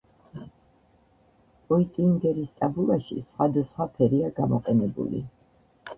პოიტინგერის 1.67 2.57
ტაბულაში 2.61 3.21
სხავადასხვა 3.27 3.89
ფერია 3.99 4.35
გამოყენებული. 4.41 5.23